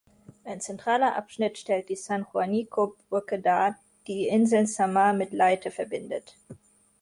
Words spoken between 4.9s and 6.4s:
mit Leyte verbindet.